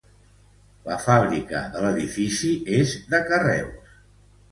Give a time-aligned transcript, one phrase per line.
[0.85, 3.93] La fàbrica de l'edifici és de carreus.